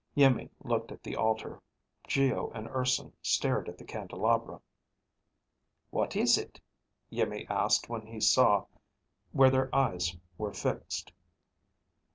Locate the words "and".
2.55-2.67